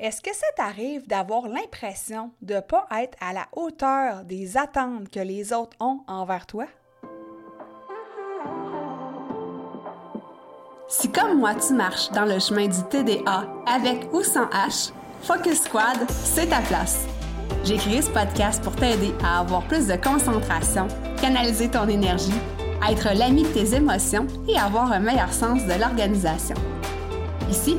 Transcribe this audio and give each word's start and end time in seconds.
Est-ce 0.00 0.22
que 0.22 0.32
ça 0.32 0.46
t'arrive 0.56 1.08
d'avoir 1.08 1.48
l'impression 1.48 2.30
de 2.40 2.54
ne 2.54 2.60
pas 2.60 2.86
être 3.00 3.18
à 3.20 3.32
la 3.32 3.46
hauteur 3.50 4.22
des 4.22 4.56
attentes 4.56 5.08
que 5.10 5.18
les 5.18 5.52
autres 5.52 5.76
ont 5.80 6.02
envers 6.06 6.46
toi? 6.46 6.66
Si 10.86 11.10
comme 11.10 11.40
moi 11.40 11.56
tu 11.56 11.74
marches 11.74 12.12
dans 12.12 12.26
le 12.26 12.38
chemin 12.38 12.68
du 12.68 12.80
TDA 12.88 13.48
avec 13.66 14.06
ou 14.12 14.22
sans 14.22 14.46
H, 14.50 14.92
Focus 15.22 15.62
Squad, 15.62 16.08
c'est 16.08 16.46
ta 16.46 16.60
place. 16.60 17.04
J'ai 17.64 17.76
créé 17.76 18.00
ce 18.00 18.10
podcast 18.10 18.62
pour 18.62 18.76
t'aider 18.76 19.12
à 19.24 19.40
avoir 19.40 19.66
plus 19.66 19.88
de 19.88 19.96
concentration, 19.96 20.86
canaliser 21.20 21.68
ton 21.68 21.88
énergie, 21.88 22.38
être 22.88 23.18
l'ami 23.18 23.42
de 23.42 23.48
tes 23.48 23.74
émotions 23.74 24.28
et 24.48 24.56
avoir 24.56 24.92
un 24.92 25.00
meilleur 25.00 25.32
sens 25.32 25.64
de 25.64 25.72
l'organisation. 25.72 26.54
Ici, 27.50 27.78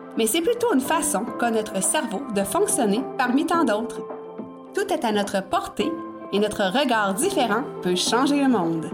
mais 0.17 0.27
c'est 0.27 0.41
plutôt 0.41 0.73
une 0.73 0.81
façon 0.81 1.25
qu'a 1.39 1.51
notre 1.51 1.81
cerveau 1.81 2.21
de 2.35 2.43
fonctionner 2.43 3.01
parmi 3.17 3.45
tant 3.45 3.63
d'autres. 3.63 4.01
Tout 4.73 4.91
est 4.91 5.05
à 5.05 5.11
notre 5.11 5.41
portée 5.43 5.91
et 6.33 6.39
notre 6.39 6.63
regard 6.63 7.13
différent 7.13 7.63
peut 7.81 7.95
changer 7.95 8.41
le 8.41 8.49
monde. 8.49 8.89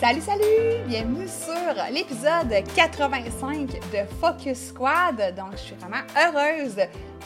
Salut, 0.00 0.20
salut! 0.20 0.82
Bienvenue 0.88 1.28
sur 1.28 1.51
l'épisode 1.90 2.52
85 2.74 3.68
de 3.68 4.04
Focus 4.20 4.68
Squad. 4.68 5.34
Donc, 5.34 5.52
je 5.52 5.58
suis 5.58 5.74
vraiment 5.76 6.04
heureuse 6.16 6.76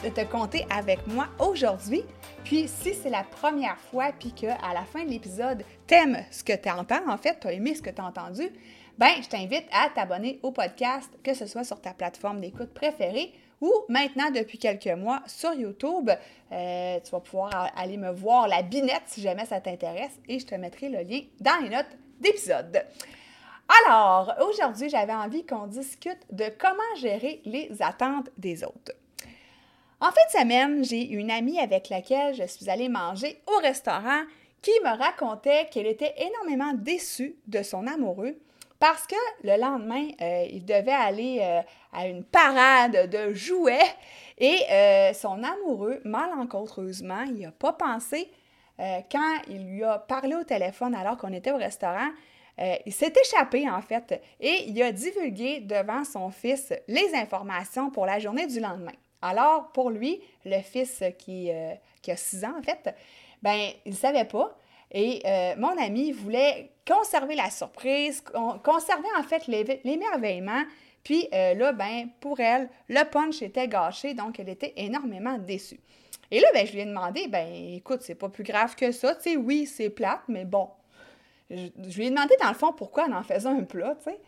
de 0.03 0.09
te 0.09 0.21
compter 0.21 0.65
avec 0.69 1.05
moi 1.07 1.27
aujourd'hui. 1.39 2.03
Puis, 2.43 2.67
si 2.67 2.93
c'est 2.93 3.09
la 3.09 3.23
première 3.23 3.77
fois, 3.77 4.11
puis 4.17 4.31
qu'à 4.31 4.73
la 4.73 4.83
fin 4.85 5.03
de 5.03 5.09
l'épisode, 5.09 5.63
t'aimes 5.85 6.23
ce 6.31 6.43
que 6.43 6.53
tu 6.53 6.69
entends, 6.69 7.09
en 7.09 7.17
fait, 7.17 7.39
tu 7.41 7.47
as 7.47 7.53
aimé 7.53 7.75
ce 7.75 7.81
que 7.81 7.89
tu 7.89 7.99
as 7.99 8.05
entendu, 8.05 8.49
ben, 8.97 9.11
je 9.21 9.27
t'invite 9.27 9.65
à 9.71 9.89
t'abonner 9.89 10.39
au 10.43 10.51
podcast, 10.51 11.11
que 11.23 11.33
ce 11.33 11.45
soit 11.45 11.65
sur 11.65 11.81
ta 11.81 11.93
plateforme 11.93 12.39
d'écoute 12.39 12.73
préférée 12.73 13.33
ou 13.59 13.71
maintenant, 13.89 14.29
depuis 14.31 14.59
quelques 14.59 14.87
mois, 14.87 15.21
sur 15.27 15.53
YouTube. 15.53 16.09
Euh, 16.51 16.99
tu 17.03 17.11
vas 17.11 17.19
pouvoir 17.19 17.71
aller 17.75 17.97
me 17.97 18.11
voir 18.11 18.47
la 18.47 18.61
binette 18.61 19.03
si 19.07 19.21
jamais 19.21 19.45
ça 19.45 19.59
t'intéresse 19.59 20.19
et 20.29 20.39
je 20.39 20.45
te 20.45 20.55
mettrai 20.55 20.89
le 20.89 20.99
lien 20.99 21.21
dans 21.41 21.61
les 21.63 21.69
notes 21.69 21.97
d'épisode. 22.19 22.85
Alors, 23.85 24.33
aujourd'hui, 24.47 24.89
j'avais 24.89 25.13
envie 25.13 25.45
qu'on 25.45 25.67
discute 25.67 26.19
de 26.31 26.45
comment 26.57 26.95
gérer 26.97 27.41
les 27.45 27.71
attentes 27.81 28.29
des 28.37 28.63
autres. 28.63 28.93
En 29.99 30.07
fin 30.07 30.11
de 30.11 30.39
semaine, 30.39 30.83
j'ai 30.83 31.07
une 31.09 31.31
amie 31.31 31.59
avec 31.59 31.89
laquelle 31.89 32.35
je 32.35 32.45
suis 32.45 32.69
allée 32.69 32.89
manger 32.89 33.41
au 33.47 33.59
restaurant 33.61 34.23
qui 34.61 34.71
me 34.83 34.97
racontait 34.97 35.67
qu'elle 35.71 35.87
était 35.87 36.13
énormément 36.17 36.73
déçue 36.73 37.35
de 37.47 37.63
son 37.63 37.87
amoureux 37.87 38.37
parce 38.79 39.07
que 39.07 39.15
le 39.43 39.59
lendemain, 39.59 40.07
euh, 40.21 40.45
il 40.51 40.63
devait 40.63 40.91
aller 40.91 41.39
euh, 41.41 41.61
à 41.93 42.07
une 42.07 42.23
parade 42.23 43.09
de 43.09 43.33
jouets 43.33 43.79
et 44.37 44.59
euh, 44.69 45.13
son 45.13 45.43
amoureux, 45.43 45.99
malencontreusement, 46.05 47.23
il 47.23 47.39
n'a 47.39 47.51
pas 47.51 47.73
pensé 47.73 48.29
quand 48.79 49.37
il 49.47 49.65
lui 49.65 49.83
a 49.83 49.97
parlé 49.97 50.35
au 50.35 50.43
téléphone 50.43 50.93
alors 50.93 51.17
qu'on 51.17 51.33
était 51.33 51.51
au 51.51 51.57
restaurant. 51.57 52.11
Il 52.85 52.93
s'est 52.93 53.13
échappé 53.21 53.69
en 53.69 53.81
fait 53.81 54.21
et 54.39 54.65
il 54.67 54.81
a 54.81 54.91
divulgué 54.91 55.59
devant 55.59 56.03
son 56.03 56.31
fils 56.31 56.73
les 56.87 57.13
informations 57.13 57.91
pour 57.91 58.05
la 58.05 58.19
journée 58.19 58.47
du 58.47 58.59
lendemain. 58.59 58.93
Alors, 59.21 59.71
pour 59.71 59.89
lui, 59.89 60.21
le 60.45 60.61
fils 60.61 61.03
qui, 61.17 61.51
euh, 61.51 61.73
a 62.07 62.15
6 62.15 62.45
ans, 62.45 62.53
en 62.57 62.61
fait, 62.61 62.95
ben, 63.41 63.71
il 63.85 63.91
ne 63.91 63.97
savait 63.97 64.25
pas. 64.25 64.57
Et 64.91 65.21
euh, 65.25 65.55
mon 65.57 65.77
ami 65.77 66.11
voulait 66.11 66.71
conserver 66.87 67.35
la 67.35 67.49
surprise, 67.49 68.23
conserver 68.63 69.07
en 69.17 69.23
fait 69.23 69.47
l'émerveillement. 69.83 70.63
Puis 71.03 71.27
euh, 71.33 71.53
là, 71.55 71.73
ben, 71.73 72.09
pour 72.21 72.39
elle, 72.39 72.69
le 72.87 73.03
punch 73.03 73.41
était 73.41 73.67
gâché, 73.67 74.13
donc 74.13 74.39
elle 74.39 74.49
était 74.49 74.73
énormément 74.77 75.37
déçue. 75.37 75.79
Et 76.31 76.39
là, 76.39 76.47
ben, 76.53 76.65
je 76.65 76.73
lui 76.73 76.81
ai 76.81 76.85
demandé, 76.85 77.27
ben, 77.27 77.47
écoute, 77.75 78.01
c'est 78.01 78.15
pas 78.15 78.29
plus 78.29 78.43
grave 78.43 78.75
que 78.75 78.91
ça. 78.91 79.15
Tu 79.15 79.31
sais, 79.31 79.35
oui, 79.35 79.65
c'est 79.65 79.89
plate, 79.89 80.21
mais 80.27 80.45
bon. 80.45 80.69
Je, 81.49 81.97
lui 81.97 82.07
ai 82.07 82.09
demandé, 82.09 82.35
dans 82.41 82.49
le 82.49 82.55
fond, 82.55 82.73
pourquoi 82.73 83.05
elle 83.07 83.13
en 83.13 83.23
faisait 83.23 83.47
un 83.47 83.63
plat, 83.63 83.95
tu 83.95 84.11
sais. 84.11 84.19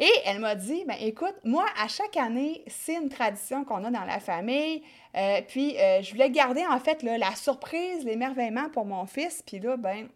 Et 0.00 0.10
elle 0.26 0.38
m'a 0.38 0.54
dit, 0.54 0.84
ben 0.86 0.96
écoute, 1.00 1.34
moi, 1.42 1.66
à 1.76 1.88
chaque 1.88 2.16
année, 2.16 2.62
c'est 2.68 2.94
une 2.94 3.08
tradition 3.08 3.64
qu'on 3.64 3.82
a 3.84 3.90
dans 3.90 4.04
la 4.04 4.20
famille. 4.20 4.82
Euh, 5.16 5.40
puis, 5.48 5.76
euh, 5.76 6.02
je 6.02 6.12
voulais 6.12 6.30
garder, 6.30 6.64
en 6.64 6.78
fait, 6.78 7.02
la 7.02 7.34
surprise, 7.34 8.04
l'émerveillement 8.04 8.68
pour 8.70 8.84
mon 8.84 9.06
fils. 9.06 9.42
Puis 9.44 9.58
là, 9.58 9.76
ben, 9.76 10.06
tu 10.06 10.10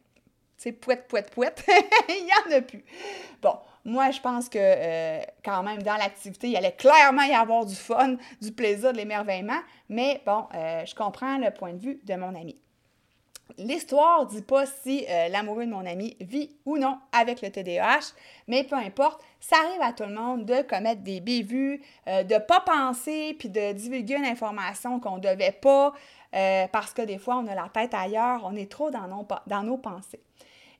sais, 0.58 0.72
pouette, 0.72 1.08
pouette, 1.08 1.30
pouette, 1.30 1.64
il 2.08 2.24
n'y 2.24 2.54
en 2.54 2.58
a 2.58 2.60
plus. 2.60 2.84
Bon, 3.42 3.54
moi, 3.84 4.12
je 4.12 4.20
pense 4.20 4.48
que 4.48 4.58
euh, 4.60 5.20
quand 5.44 5.64
même, 5.64 5.82
dans 5.82 5.96
l'activité, 5.96 6.50
il 6.50 6.56
allait 6.56 6.76
clairement 6.76 7.24
y 7.24 7.34
avoir 7.34 7.66
du 7.66 7.74
fun, 7.74 8.14
du 8.40 8.52
plaisir, 8.52 8.92
de 8.92 8.98
l'émerveillement. 8.98 9.60
Mais 9.88 10.22
bon, 10.24 10.46
je 10.52 10.94
comprends 10.94 11.38
le 11.38 11.50
point 11.50 11.72
de 11.72 11.80
vue 11.80 12.00
de 12.04 12.14
mon 12.14 12.36
ami. 12.36 12.56
L'histoire 13.58 14.26
dit 14.26 14.42
pas 14.42 14.66
si 14.66 15.04
euh, 15.08 15.28
l'amoureux 15.28 15.66
de 15.66 15.70
mon 15.70 15.84
ami 15.84 16.16
vit 16.20 16.50
ou 16.64 16.78
non 16.78 16.98
avec 17.12 17.42
le 17.42 17.50
TDAH, 17.50 18.14
mais 18.48 18.64
peu 18.64 18.76
importe, 18.76 19.22
ça 19.40 19.56
arrive 19.56 19.82
à 19.82 19.92
tout 19.92 20.04
le 20.04 20.14
monde 20.14 20.46
de 20.46 20.62
commettre 20.62 21.02
des 21.02 21.20
bévues, 21.20 21.82
euh, 22.08 22.22
de 22.22 22.38
pas 22.38 22.60
penser 22.60 23.36
puis 23.38 23.48
de 23.48 23.72
divulguer 23.72 24.14
une 24.14 24.24
information 24.24 25.00
qu'on 25.00 25.18
devait 25.18 25.52
pas 25.52 25.92
euh, 26.34 26.66
parce 26.72 26.92
que 26.92 27.02
des 27.02 27.18
fois 27.18 27.36
on 27.36 27.46
a 27.46 27.54
la 27.54 27.68
tête 27.68 27.94
ailleurs, 27.94 28.42
on 28.44 28.56
est 28.56 28.70
trop 28.70 28.90
dans 28.90 29.06
nos, 29.06 29.26
dans 29.46 29.62
nos 29.62 29.76
pensées. 29.76 30.20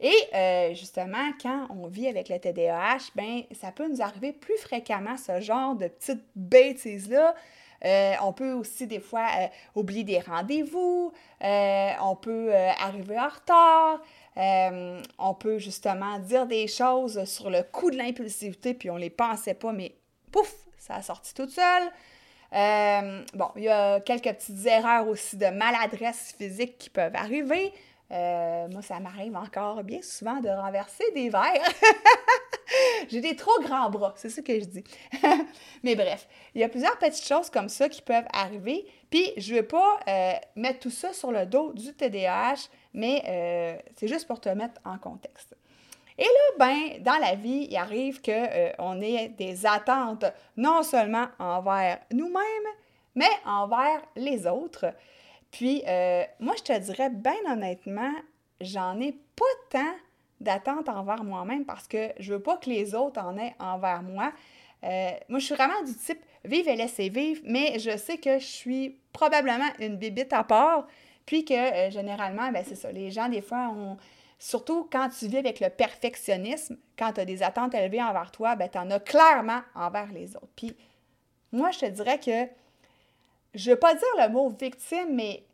Et 0.04 0.74
justement, 0.74 1.30
quand 1.40 1.68
on 1.70 1.86
vit 1.86 2.08
avec 2.08 2.28
le 2.28 2.36
TDAH, 2.36 3.12
ben 3.14 3.42
ça 3.52 3.70
peut 3.70 3.88
nous 3.88 4.02
arriver 4.02 4.32
plus 4.32 4.56
fréquemment 4.56 5.16
ce 5.16 5.40
genre 5.40 5.76
de 5.76 5.86
petites 5.86 6.24
bêtises-là. 6.34 7.36
Euh, 7.84 8.14
on 8.22 8.32
peut 8.32 8.52
aussi 8.52 8.86
des 8.86 9.00
fois 9.00 9.26
euh, 9.38 9.46
oublier 9.74 10.04
des 10.04 10.20
rendez-vous, 10.20 11.12
euh, 11.42 11.90
on 12.00 12.14
peut 12.14 12.54
arriver 12.54 13.18
en 13.18 13.28
retard, 13.28 14.00
on 15.18 15.34
peut 15.34 15.58
justement 15.58 16.18
dire 16.18 16.46
des 16.46 16.68
choses 16.68 17.24
sur 17.24 17.50
le 17.50 17.62
coup 17.62 17.90
de 17.90 17.96
l'impulsivité, 17.96 18.74
puis 18.74 18.90
on 18.90 18.94
ne 18.94 19.00
les 19.00 19.10
pensait 19.10 19.54
pas, 19.54 19.72
mais 19.72 19.94
pouf, 20.30 20.54
ça 20.78 20.96
a 20.96 21.02
sorti 21.02 21.34
toute 21.34 21.50
seule. 21.50 21.90
bon, 23.34 23.48
il 23.56 23.64
y 23.64 23.68
a 23.68 24.00
quelques 24.00 24.32
petites 24.32 24.64
erreurs 24.66 25.08
aussi 25.08 25.36
de 25.36 25.46
maladresse 25.46 26.34
physique 26.38 26.78
qui 26.78 26.90
peuvent 26.90 27.16
arriver. 27.16 27.72
Moi, 28.12 28.82
ça 28.82 29.00
m'arrive 29.00 29.36
encore 29.36 29.82
bien 29.82 30.02
souvent 30.02 30.40
de 30.40 30.48
renverser 30.48 31.04
des 31.14 31.30
verres. 31.30 31.72
J'ai 33.08 33.20
des 33.20 33.36
trop 33.36 33.60
grands 33.60 33.90
bras, 33.90 34.14
c'est 34.16 34.30
ce 34.30 34.40
que 34.40 34.58
je 34.58 34.64
dis. 34.64 34.84
Mais 35.82 35.94
bref, 35.94 36.28
il 36.54 36.60
y 36.60 36.64
a 36.64 36.68
plusieurs 36.68 36.98
petites 36.98 37.26
choses 37.26 37.50
comme 37.50 37.68
ça 37.68 37.88
qui 37.88 38.02
peuvent 38.02 38.26
arriver. 38.32 38.86
Puis, 39.10 39.32
je 39.36 39.54
ne 39.54 39.60
veux 39.60 39.66
pas 39.66 39.98
euh, 40.08 40.32
mettre 40.56 40.80
tout 40.80 40.90
ça 40.90 41.12
sur 41.12 41.32
le 41.32 41.46
dos 41.46 41.72
du 41.72 41.92
TDAH, 41.94 42.68
mais 42.94 43.22
euh, 43.26 43.76
c'est 43.96 44.08
juste 44.08 44.26
pour 44.26 44.40
te 44.40 44.48
mettre 44.48 44.80
en 44.84 44.98
contexte. 44.98 45.54
Et 46.18 46.24
là, 46.24 46.56
ben, 46.58 47.02
dans 47.02 47.18
la 47.18 47.34
vie, 47.34 47.66
il 47.70 47.76
arrive 47.76 48.20
qu'on 48.20 48.32
euh, 48.32 49.00
ait 49.00 49.28
des 49.28 49.66
attentes 49.66 50.24
non 50.56 50.82
seulement 50.82 51.26
envers 51.38 51.98
nous-mêmes, 52.12 52.72
mais 53.14 53.30
envers 53.44 54.02
les 54.16 54.46
autres. 54.46 54.86
Puis, 55.52 55.82
moi, 56.40 56.54
je 56.58 56.62
te 56.62 56.78
dirais, 56.78 57.10
bien 57.10 57.36
honnêtement, 57.48 58.12
j'en 58.60 58.98
ai 59.00 59.12
pas 59.36 59.44
tant 59.70 59.94
d'attente 60.42 60.88
envers 60.88 61.24
moi-même 61.24 61.64
parce 61.64 61.86
que 61.86 62.10
je 62.18 62.34
veux 62.34 62.42
pas 62.42 62.56
que 62.56 62.68
les 62.68 62.94
autres 62.94 63.20
en 63.20 63.36
aient 63.38 63.54
envers 63.58 64.02
moi. 64.02 64.32
Euh, 64.84 65.10
moi, 65.28 65.38
je 65.38 65.46
suis 65.46 65.54
vraiment 65.54 65.82
du 65.84 65.94
type 65.94 66.20
vive 66.44 66.68
et 66.68 66.76
laisser 66.76 67.08
vivre, 67.08 67.40
mais 67.44 67.78
je 67.78 67.96
sais 67.96 68.18
que 68.18 68.38
je 68.38 68.44
suis 68.44 68.98
probablement 69.12 69.68
une 69.78 69.96
bibite 69.96 70.32
à 70.32 70.42
part, 70.42 70.86
puis 71.24 71.44
que 71.44 71.54
euh, 71.54 71.90
généralement, 71.90 72.50
ben, 72.50 72.64
c'est 72.66 72.74
ça, 72.74 72.90
les 72.90 73.10
gens, 73.10 73.28
des 73.28 73.42
fois, 73.42 73.68
ont, 73.68 73.96
surtout 74.38 74.88
quand 74.90 75.08
tu 75.08 75.28
vis 75.28 75.38
avec 75.38 75.60
le 75.60 75.70
perfectionnisme, 75.70 76.76
quand 76.98 77.12
tu 77.12 77.20
as 77.20 77.24
des 77.24 77.42
attentes 77.44 77.74
élevées 77.74 78.02
envers 78.02 78.32
toi, 78.32 78.56
ben, 78.56 78.68
tu 78.68 78.78
en 78.78 78.90
as 78.90 78.98
clairement 78.98 79.60
envers 79.76 80.10
les 80.12 80.34
autres. 80.34 80.50
Puis 80.56 80.76
moi, 81.52 81.70
je 81.70 81.78
te 81.78 81.86
dirais 81.86 82.18
que, 82.18 82.48
je 83.54 83.70
ne 83.70 83.74
veux 83.74 83.80
pas 83.80 83.94
dire 83.94 84.02
le 84.18 84.28
mot 84.28 84.48
victime, 84.48 85.14
mais 85.14 85.44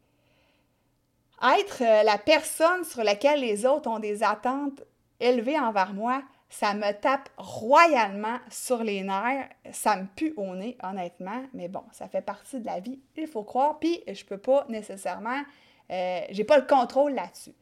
être 1.42 1.82
euh, 1.82 2.02
la 2.02 2.18
personne 2.18 2.84
sur 2.84 3.04
laquelle 3.04 3.40
les 3.40 3.66
autres 3.66 3.88
ont 3.88 3.98
des 3.98 4.22
attentes 4.22 4.82
élevées 5.20 5.58
envers 5.58 5.92
moi, 5.92 6.22
ça 6.48 6.74
me 6.74 6.92
tape 6.92 7.28
royalement 7.36 8.38
sur 8.50 8.82
les 8.82 9.02
nerfs. 9.02 9.48
Ça 9.72 9.96
me 9.96 10.06
pue 10.06 10.32
au 10.36 10.54
nez, 10.54 10.76
honnêtement. 10.82 11.42
Mais 11.52 11.68
bon, 11.68 11.82
ça 11.92 12.08
fait 12.08 12.22
partie 12.22 12.60
de 12.60 12.66
la 12.66 12.80
vie, 12.80 12.98
il 13.16 13.26
faut 13.26 13.42
croire. 13.42 13.78
Puis, 13.78 14.02
je 14.06 14.24
peux 14.24 14.38
pas 14.38 14.64
nécessairement, 14.68 15.42
euh, 15.90 16.20
j'ai 16.30 16.44
pas 16.44 16.58
le 16.58 16.66
contrôle 16.66 17.12
là-dessus. 17.12 17.54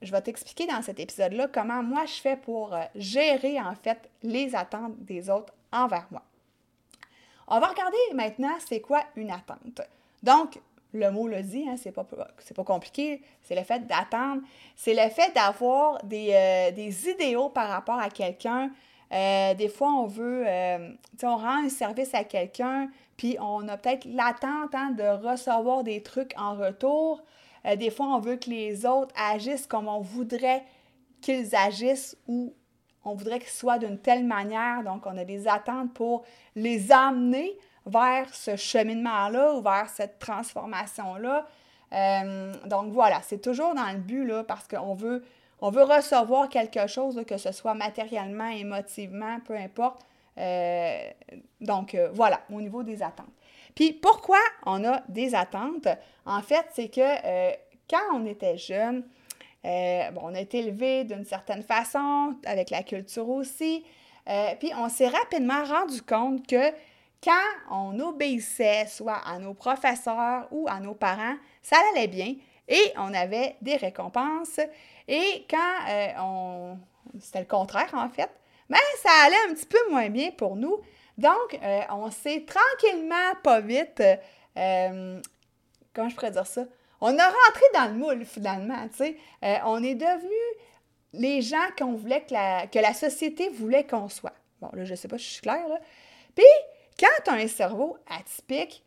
je 0.00 0.12
vais 0.12 0.20
t'expliquer 0.20 0.66
dans 0.66 0.82
cet 0.82 1.00
épisode-là 1.00 1.48
comment 1.48 1.82
moi 1.82 2.04
je 2.06 2.20
fais 2.20 2.36
pour 2.36 2.74
euh, 2.74 2.82
gérer 2.94 3.58
en 3.60 3.74
fait 3.74 4.10
les 4.22 4.54
attentes 4.54 4.96
des 4.98 5.28
autres 5.28 5.52
envers 5.72 6.06
moi. 6.10 6.22
On 7.48 7.60
va 7.60 7.66
regarder 7.68 7.98
maintenant 8.14 8.54
c'est 8.66 8.80
quoi 8.80 9.02
une 9.16 9.30
attente. 9.30 9.80
Donc, 10.22 10.58
le 10.94 11.10
mot 11.10 11.26
le 11.26 11.42
dit, 11.42 11.66
hein, 11.68 11.74
c'est 11.76 11.92
pas, 11.92 12.04
pas 12.04 12.64
compliqué, 12.64 13.20
c'est 13.42 13.54
le 13.54 13.64
fait 13.64 13.86
d'attendre, 13.86 14.42
c'est 14.76 14.94
le 14.94 15.10
fait 15.10 15.34
d'avoir 15.34 16.02
des, 16.04 16.30
euh, 16.32 17.10
idéaux 17.10 17.48
par 17.48 17.68
rapport 17.68 17.98
à 17.98 18.08
quelqu'un. 18.08 18.70
Euh, 19.12 19.54
des 19.54 19.68
fois, 19.68 19.92
on 19.92 20.06
veut, 20.06 20.44
euh, 20.46 20.92
on 21.22 21.36
rend 21.36 21.64
un 21.64 21.68
service 21.68 22.14
à 22.14 22.24
quelqu'un, 22.24 22.88
puis 23.16 23.36
on 23.40 23.68
a 23.68 23.76
peut-être 23.76 24.06
l'attente 24.06 24.74
hein, 24.74 24.92
de 24.92 25.02
recevoir 25.28 25.84
des 25.84 26.02
trucs 26.02 26.32
en 26.38 26.54
retour. 26.54 27.22
des 27.76 27.90
fois, 27.90 28.06
on 28.06 28.20
veut 28.20 28.36
que 28.36 28.50
les 28.50 28.86
autres 28.86 29.14
agissent 29.18 29.66
comme 29.66 29.88
on 29.88 30.00
voudrait 30.00 30.62
qu'ils 31.20 31.54
agissent 31.56 32.16
ou 32.28 32.52
on 33.04 33.14
voudrait 33.14 33.38
qu'ils 33.38 33.50
soient 33.50 33.78
d'une 33.78 33.98
telle 33.98 34.24
manière. 34.24 34.82
Donc, 34.82 35.06
on 35.06 35.16
a 35.16 35.24
des 35.24 35.46
attentes 35.48 35.92
pour 35.94 36.24
les 36.56 36.90
amener 36.92 37.56
vers 37.86 38.32
ce 38.32 38.56
cheminement-là 38.56 39.54
ou 39.54 39.62
vers 39.62 39.88
cette 39.88 40.18
transformation-là. 40.18 41.46
Euh, 41.92 42.54
donc 42.66 42.92
voilà, 42.92 43.20
c'est 43.22 43.40
toujours 43.40 43.74
dans 43.74 43.90
le 43.92 43.98
but, 43.98 44.32
parce 44.48 44.66
qu'on 44.66 44.94
veut, 44.94 45.24
on 45.60 45.70
veut 45.70 45.84
recevoir 45.84 46.48
quelque 46.48 46.86
chose, 46.86 47.22
que 47.26 47.36
ce 47.36 47.52
soit 47.52 47.74
matériellement, 47.74 48.48
émotivement, 48.48 49.38
peu 49.44 49.54
importe. 49.54 50.04
Euh, 50.38 51.10
donc 51.60 51.94
euh, 51.94 52.08
voilà, 52.12 52.40
au 52.52 52.60
niveau 52.60 52.82
des 52.82 53.02
attentes. 53.02 53.26
Puis 53.74 53.92
pourquoi 53.92 54.38
on 54.66 54.84
a 54.84 55.02
des 55.08 55.34
attentes? 55.34 55.88
En 56.26 56.40
fait, 56.42 56.66
c'est 56.72 56.88
que 56.88 57.52
quand 57.88 58.14
on 58.14 58.24
était 58.26 58.56
jeune, 58.56 59.04
bon, 59.64 60.20
on 60.22 60.34
a 60.34 60.40
été 60.40 60.58
élevé 60.58 61.04
d'une 61.04 61.24
certaine 61.24 61.62
façon, 61.62 62.36
avec 62.44 62.70
la 62.70 62.82
culture 62.82 63.28
aussi, 63.28 63.84
puis 64.60 64.70
on 64.76 64.88
s'est 64.88 65.08
rapidement 65.08 65.64
rendu 65.64 66.02
compte 66.02 66.46
que 66.46 66.70
quand 67.24 67.32
on 67.70 67.98
obéissait 68.00 68.86
soit 68.86 69.20
à 69.26 69.38
nos 69.38 69.54
professeurs 69.54 70.46
ou 70.50 70.66
à 70.68 70.78
nos 70.80 70.94
parents, 70.94 71.36
ça 71.62 71.76
allait 71.92 72.08
bien 72.08 72.34
et 72.68 72.92
on 72.96 73.12
avait 73.14 73.56
des 73.62 73.76
récompenses. 73.76 74.60
Et 75.08 75.46
quand 75.48 75.88
euh, 75.88 76.08
on... 76.20 76.78
C'était 77.20 77.40
le 77.40 77.46
contraire, 77.46 77.90
en 77.94 78.08
fait. 78.08 78.30
Mais 78.68 78.78
ça 79.02 79.10
allait 79.24 79.50
un 79.50 79.54
petit 79.54 79.66
peu 79.66 79.78
moins 79.90 80.08
bien 80.08 80.30
pour 80.32 80.56
nous. 80.56 80.80
Donc, 81.16 81.58
euh, 81.62 81.80
on 81.90 82.10
s'est 82.10 82.44
tranquillement, 82.46 83.34
pas 83.42 83.60
vite, 83.60 84.02
euh, 84.56 85.20
comment 85.92 86.08
je 86.08 86.14
pourrais 86.14 86.30
dire 86.30 86.46
ça? 86.46 86.64
On 87.06 87.18
a 87.18 87.26
rentré 87.26 87.64
dans 87.74 87.92
le 87.92 87.98
moule, 87.98 88.24
finalement, 88.24 88.88
tu 88.88 88.96
sais. 88.96 89.16
on 89.66 89.82
est 89.82 89.94
devenu 89.94 90.32
les 91.12 91.42
gens 91.42 91.66
qu'on 91.76 91.92
voulait 91.92 92.22
que 92.22 92.78
la, 92.78 92.94
société 92.94 93.50
voulait 93.50 93.84
qu'on 93.86 94.08
soit. 94.08 94.32
Bon, 94.62 94.70
là, 94.72 94.86
je 94.86 94.92
ne 94.92 94.96
sais 94.96 95.06
pas 95.06 95.18
je 95.18 95.24
suis 95.24 95.42
claire, 95.42 95.68
là. 95.68 95.78
Puis, 96.34 96.46
quand 96.98 97.22
tu 97.22 97.30
as 97.30 97.34
un 97.34 97.46
cerveau 97.46 97.98
atypique, 98.08 98.82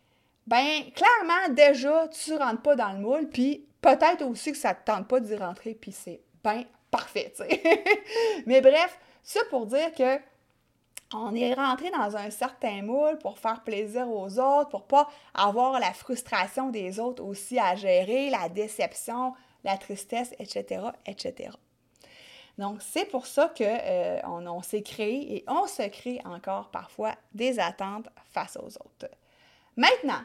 ben 0.48 0.82
clairement, 0.96 1.54
déjà, 1.54 2.08
tu 2.08 2.32
ne 2.32 2.38
rentres 2.40 2.64
pas 2.64 2.76
dans 2.76 2.94
le 2.94 2.98
moule, 2.98 3.30
puis 3.30 3.68
peut-être 3.82 4.26
aussi 4.26 4.52
que 4.52 4.58
ça 4.58 4.70
ne 4.70 4.74
te 4.74 4.86
tente 4.86 5.08
pas 5.08 5.20
d'y 5.20 5.36
rentrer, 5.36 5.76
puis 5.76 5.92
c'est 5.92 6.22
bien 6.44 6.64
parfait, 6.90 7.32
tu 7.38 7.44
sais. 7.44 7.84
Mais 8.48 8.62
bref, 8.62 8.98
ça 9.22 9.42
pour 9.52 9.68
dire 9.68 9.94
que 9.94 10.18
on 11.14 11.34
est 11.36 11.54
rentré 11.54 11.90
dans 11.92 12.18
un 12.18 12.30
certain 12.30 12.82
moule 12.82 13.18
pour 13.20 13.40
faire 13.40 13.64
plaisir 13.64 14.10
aux 14.10 14.40
autres, 14.40 14.70
pour 14.70 14.84
pas 14.84 15.08
avoir 15.34 15.80
la 15.80 15.94
frustration 15.94 16.70
des 16.70 17.00
autres 17.00 17.24
aussi 17.24 17.58
à 17.60 17.76
gérer, 17.76 18.30
la 18.30 18.50
déception, 18.50 19.34
la 19.64 19.78
tristesse, 19.78 20.34
etc., 20.40 20.82
etc. 21.06 21.52
Donc, 22.58 22.82
c'est 22.82 23.06
pour 23.06 23.28
ça 23.28 23.54
qu'on 23.56 23.64
euh, 23.64 24.20
on, 24.26 24.62
s'est 24.62 24.82
créé 24.82 25.36
et 25.36 25.44
on 25.48 25.68
se 25.68 25.88
crée 25.90 26.20
encore 26.26 26.70
parfois 26.72 27.14
des 27.34 27.60
attentes 27.60 28.10
face 28.32 28.58
aux 28.58 28.66
autres. 28.66 29.10
Maintenant, 29.76 30.22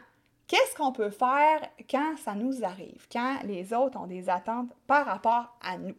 qu'est-ce 0.47 0.75
qu'on 0.75 0.93
peut 0.93 1.11
faire 1.11 1.61
quand 1.91 2.17
ça 2.17 2.35
nous 2.35 2.65
arrive, 2.65 3.07
quand 3.13 3.41
les 3.45 3.75
autres 3.75 4.01
ont 4.01 4.07
des 4.07 4.31
attentes 4.31 4.71
par 4.87 5.05
rapport 5.05 5.55
à 5.63 5.77
nous? 5.77 5.95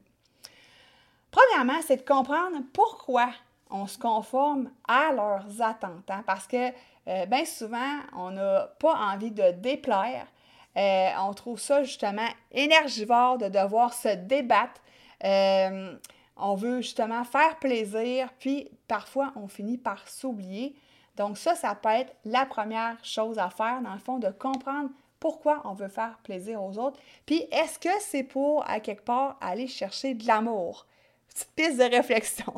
Premièrement, 1.29 1.81
c'est 1.85 1.97
de 1.97 2.07
comprendre 2.07 2.57
pourquoi 2.73 3.29
on 3.73 3.87
se 3.87 3.97
conforme 3.97 4.71
à 4.87 5.11
leurs 5.11 5.61
attentes. 5.61 6.09
Hein, 6.09 6.23
parce 6.25 6.47
que 6.47 6.69
euh, 7.07 7.25
bien 7.25 7.43
souvent, 7.43 7.99
on 8.15 8.31
n'a 8.31 8.69
pas 8.79 8.93
envie 8.93 9.31
de 9.31 9.51
déplaire. 9.51 10.27
Euh, 10.77 11.09
on 11.19 11.33
trouve 11.33 11.59
ça 11.59 11.83
justement 11.83 12.27
énergivore 12.51 13.37
de 13.37 13.49
devoir 13.49 13.93
se 13.93 14.15
débattre. 14.15 14.81
On 16.35 16.55
veut 16.55 16.81
justement 16.81 17.23
faire 17.23 17.59
plaisir, 17.59 18.29
puis 18.39 18.69
parfois 18.87 19.31
on 19.35 19.47
finit 19.47 19.77
par 19.77 20.07
s'oublier. 20.07 20.75
Donc 21.15 21.37
ça, 21.37 21.55
ça 21.55 21.75
peut 21.75 21.89
être 21.89 22.15
la 22.25 22.45
première 22.45 22.97
chose 23.03 23.37
à 23.37 23.49
faire, 23.49 23.81
dans 23.81 23.93
le 23.93 23.99
fond, 23.99 24.17
de 24.17 24.29
comprendre 24.29 24.89
pourquoi 25.19 25.61
on 25.63 25.73
veut 25.73 25.87
faire 25.87 26.17
plaisir 26.23 26.61
aux 26.61 26.77
autres. 26.77 26.99
Puis 27.25 27.45
est-ce 27.51 27.79
que 27.79 27.89
c'est 28.01 28.23
pour, 28.23 28.69
à 28.69 28.79
quelque 28.79 29.05
part, 29.05 29.37
aller 29.39 29.67
chercher 29.67 30.15
de 30.15 30.27
l'amour? 30.27 30.85
Petite 31.29 31.51
piste 31.55 31.77
de 31.77 31.95
réflexion. 31.95 32.53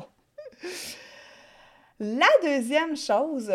la 1.99 2.27
deuxième 2.41 2.97
chose, 2.97 3.51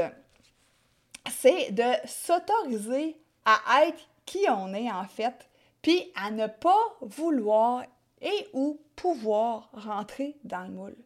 c'est 1.31 1.73
de 1.73 2.07
s'autoriser 2.07 3.17
à 3.45 3.85
être 3.85 4.09
qui 4.25 4.47
on 4.49 4.73
est 4.75 4.91
en 4.91 5.05
fait, 5.05 5.49
puis 5.83 6.13
à 6.15 6.31
ne 6.31 6.47
pas 6.47 6.97
vouloir 7.01 7.85
et 8.21 8.49
ou 8.53 8.81
pouvoir 8.97 9.71
rentrer 9.73 10.37
dans 10.45 10.63
le 10.63 10.71
moule. 10.71 10.97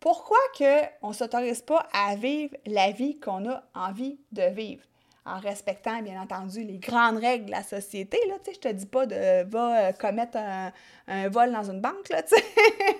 Pourquoi 0.00 0.38
que 0.56 0.82
on 1.02 1.08
ne 1.08 1.14
s'autorise 1.14 1.62
pas 1.62 1.86
à 1.92 2.14
vivre 2.14 2.56
la 2.66 2.92
vie 2.92 3.18
qu'on 3.18 3.48
a 3.50 3.62
envie 3.74 4.18
de 4.32 4.42
vivre? 4.42 4.84
En 5.24 5.40
respectant, 5.40 6.00
bien 6.00 6.20
entendu, 6.22 6.62
les 6.62 6.78
grandes 6.78 7.18
règles 7.18 7.46
de 7.46 7.50
la 7.50 7.62
société. 7.62 8.18
Là, 8.28 8.36
je 8.46 8.58
te 8.58 8.68
dis 8.68 8.86
pas 8.86 9.04
de 9.04 9.44
va 9.50 9.88
euh, 9.88 9.92
commettre 9.92 10.38
un, 10.38 11.28
vol 11.28 11.52
dans 11.52 11.70
une 11.70 11.80
banque. 11.80 12.08
Là, 12.08 12.22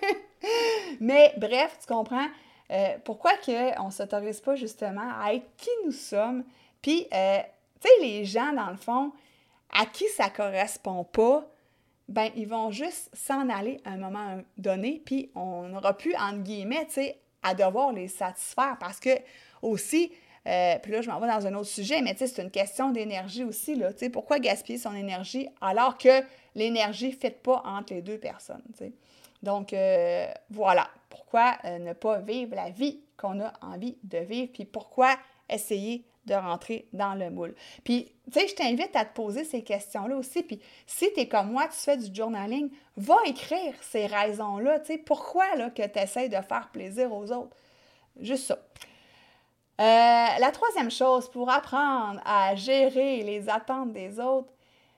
Mais 1.01 1.33
bref, 1.39 1.79
tu 1.81 1.87
comprends? 1.93 2.27
Euh, 2.71 2.99
pourquoi 3.05 3.33
qu'on 3.45 3.87
ne 3.87 3.91
s'autorise 3.91 4.41
pas 4.41 4.55
justement 4.55 5.11
à 5.21 5.33
être 5.33 5.47
qui 5.57 5.71
nous 5.85 5.93
sommes? 5.93 6.45
Puis, 6.83 7.07
euh, 7.13 7.39
tu 7.81 7.89
sais, 7.89 8.03
les 8.03 8.25
gens, 8.25 8.53
dans 8.53 8.71
le 8.71 8.77
fond, 8.77 9.13
à 9.73 9.87
qui 9.87 10.07
ça 10.09 10.27
ne 10.27 10.31
correspond 10.31 11.05
pas, 11.05 11.47
ben 12.09 12.31
ils 12.37 12.49
vont 12.49 12.71
juste 12.71 13.11
s'en 13.15 13.49
aller 13.51 13.81
à 13.85 13.91
un 13.91 13.99
moment 13.99 14.39
donné, 14.57 15.03
puis 15.05 15.31
on 15.35 15.69
n'aura 15.69 15.97
plus, 15.97 16.15
entre 16.17 16.43
guillemets, 16.43 16.87
tu 16.87 16.95
sais, 16.95 17.19
à 17.43 17.55
devoir 17.55 17.93
les 17.93 18.09
satisfaire 18.09 18.77
parce 18.81 18.99
que 18.99 19.11
aussi, 19.63 20.13
euh, 20.47 20.79
puis 20.83 20.93
là, 20.93 21.03
je 21.03 21.11
m'en 21.11 21.21
vais 21.21 21.27
dans 21.27 21.47
un 21.47 21.55
autre 21.55 21.69
sujet, 21.69 22.01
mais 22.01 22.13
tu 22.15 22.21
sais, 22.21 22.27
c'est 22.27 22.43
une 22.43 22.51
question 22.51 22.91
d'énergie 22.91 23.45
aussi, 23.45 23.75
là, 23.75 23.93
tu 23.93 24.01
sais, 24.01 24.11
pourquoi 24.11 24.39
gaspiller 24.39 24.79
son 24.79 24.95
énergie 24.95 25.49
alors 25.61 25.99
que 25.99 26.23
l'énergie 26.55 27.09
ne 27.09 27.17
fait 27.17 27.31
pas 27.31 27.63
entre 27.65 27.93
les 27.93 28.03
deux 28.03 28.19
personnes, 28.19 28.63
tu 28.73 28.85
sais? 28.85 28.93
Donc, 29.43 29.75
voilà, 30.51 30.89
pourquoi 31.09 31.57
euh, 31.65 31.79
ne 31.79 31.93
pas 31.93 32.19
vivre 32.19 32.55
la 32.55 32.71
vie 32.71 33.01
qu'on 33.17 33.41
a 33.41 33.53
envie 33.63 33.97
de 34.03 34.19
vivre, 34.19 34.51
puis 34.53 34.65
pourquoi 34.65 35.17
essayer 35.49 36.05
de 36.27 36.35
rentrer 36.35 36.87
dans 36.93 37.15
le 37.15 37.31
moule. 37.31 37.55
Puis, 37.85 38.13
tu 38.31 38.39
sais, 38.39 38.49
je 38.49 38.55
t'invite 38.55 38.95
à 38.95 39.05
te 39.05 39.15
poser 39.15 39.45
ces 39.45 39.63
questions-là 39.63 40.17
aussi. 40.17 40.43
Puis, 40.43 40.61
si 40.87 41.13
tu 41.15 41.21
es 41.21 41.29
comme 41.29 41.51
moi, 41.51 41.67
tu 41.69 41.79
fais 41.79 41.97
du 41.97 42.15
journaling, 42.15 42.71
va 42.97 43.17
écrire 43.27 43.75
ces 43.81 44.07
raisons-là. 44.07 44.81
Tu 44.81 44.87
sais, 44.87 44.99
pourquoi 44.99 45.57
là, 45.57 45.71
que 45.71 45.87
tu 45.87 45.99
essaies 45.99 46.29
de 46.29 46.41
faire 46.43 46.69
plaisir 46.71 47.13
aux 47.13 47.33
autres? 47.33 47.57
Juste 48.21 48.47
ça. 48.47 48.59
Euh, 49.81 50.39
la 50.41 50.51
troisième 50.53 50.91
chose 50.91 51.31
pour 51.31 51.51
apprendre 51.51 52.21
à 52.25 52.55
gérer 52.57 53.23
les 53.23 53.49
attentes 53.49 53.93
des 53.93 54.19
autres, 54.19 54.53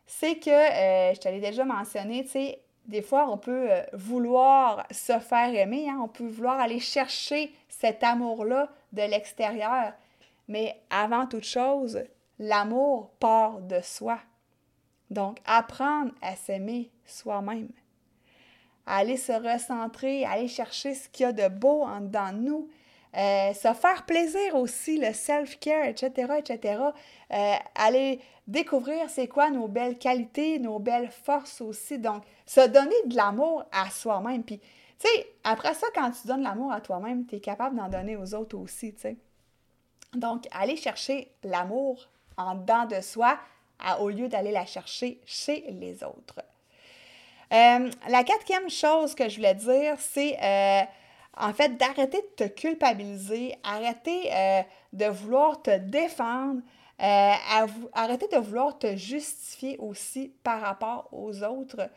c'est 0.07 0.37
que, 0.37 0.51
euh, 0.51 1.15
je 1.15 1.21
te 1.21 1.29
l'ai 1.29 1.41
déjà 1.41 1.65
mentionné, 1.65 2.25
tu 2.25 2.31
sais, 2.31 2.63
des 2.91 3.03
fois, 3.03 3.31
on 3.31 3.39
peut 3.39 3.71
euh, 3.71 3.83
vouloir 3.93 4.85
se 4.91 5.19
faire 5.21 5.55
aimer, 5.55 5.89
hein, 5.89 6.01
on 6.03 6.09
peut 6.09 6.27
vouloir 6.27 6.59
aller 6.59 6.81
chercher 6.81 7.55
cet 7.69 8.03
amour-là 8.03 8.69
de 8.93 9.03
l'extérieur. 9.03 9.93
Mais 10.49 10.83
avant 10.91 11.27
toute 11.27 11.45
chose, 11.45 12.03
l'amour 12.41 13.11
part 13.21 13.61
de 13.61 13.81
soi. 13.81 14.19
Donc, 15.09 15.39
apprendre 15.45 16.13
à 16.21 16.35
s'aimer 16.35 16.91
soi-même. 17.07 17.69
aller 18.87 19.17
se 19.17 19.33
recentrer, 19.33 20.25
aller 20.25 20.49
chercher 20.49 20.95
ce 20.95 21.09
qu'il 21.09 21.27
y 21.27 21.29
a 21.29 21.33
de 21.33 21.47
beau 21.47 21.85
en 21.85 22.01
nous. 22.33 22.69
Euh, 23.17 23.53
se 23.55 23.73
faire 23.75 24.07
plaisir 24.07 24.55
aussi, 24.55 24.97
le 24.97 25.13
self-care, 25.13 25.87
etc., 25.87 26.35
etc. 26.39 26.81
Euh, 27.33 27.55
aller 27.75 28.21
découvrir 28.47 29.11
c'est 29.11 29.27
quoi 29.27 29.51
nos 29.51 29.67
belles 29.67 29.99
qualités, 29.99 30.61
nos 30.61 30.79
belles 30.79 31.11
forces 31.11 31.61
aussi. 31.61 31.99
Donc, 31.99 32.23
se 32.47 32.67
donner 32.69 32.95
de 33.07 33.17
l'amour 33.17 33.65
à 33.73 33.91
soi-même. 33.91 34.45
Puis, 34.45 34.61
Tu 35.01 35.09
sais, 35.09 35.27
après 35.45 35.75
ça, 35.75 35.87
quand 35.95 36.11
tu 36.11 36.29
donnes 36.29 36.43
l'amour 36.43 36.73
à 36.73 36.81
toi-même, 36.81 37.27
tu 37.27 37.37
es 37.37 37.41
capable 37.41 37.75
d'en 37.77 37.89
donner 37.89 38.17
aux 38.17 38.35
autres 38.35 38.57
aussi, 38.57 38.93
tu 38.93 39.01
sais. 39.01 39.17
Donc, 40.15 40.47
aller 40.53 40.77
chercher 40.77 41.33
l'amour 41.43 42.09
en 42.37 42.55
dedans 42.55 42.85
de 42.85 43.01
soi 43.01 43.39
au 44.01 44.11
lieu 44.11 44.29
d'aller 44.29 44.53
la 44.53 44.67
chercher 44.67 45.21
chez 45.25 45.65
les 45.71 46.05
autres. 46.05 46.41
Euh, 47.53 47.91
la 48.09 48.25
quatrième 48.25 48.69
chose 48.69 49.15
que 49.15 49.29
je 49.29 49.37
voulais 49.37 49.55
dire, 49.55 49.97
c'est 49.99 50.37
en 51.37 51.53
fait 51.53 51.77
d'arrêter 51.77 52.19
de 52.19 52.45
te 52.45 52.49
culpabiliser, 52.49 53.55
arrêter 53.63 54.33
euh, 54.33 54.63
de 54.93 55.07
vouloir 55.07 55.63
te 55.63 55.79
défendre, 55.79 56.61
arrêter 56.99 58.27
de 58.29 58.39
vouloir 58.39 58.79
te 58.79 58.95
justifier 58.97 59.79
aussi 59.79 60.35
par 60.43 60.61
rapport 60.61 61.09
aux 61.13 61.43
autres. 61.43 61.89